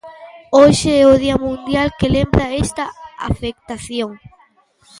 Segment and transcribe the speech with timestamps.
[0.57, 2.85] Hoxe é o día mundial que lembra esta
[3.29, 4.11] afectación.